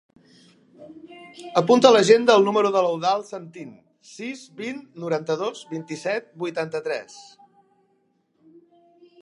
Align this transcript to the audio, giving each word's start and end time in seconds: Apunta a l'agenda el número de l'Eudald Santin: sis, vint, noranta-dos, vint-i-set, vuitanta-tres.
Apunta 1.61 1.89
a 1.89 1.95
l'agenda 1.95 2.37
el 2.39 2.47
número 2.47 2.71
de 2.75 2.81
l'Eudald 2.85 3.29
Santin: 3.33 3.69
sis, 4.13 4.43
vint, 4.63 4.81
noranta-dos, 5.05 5.63
vint-i-set, 5.75 6.29
vuitanta-tres. 6.47 7.21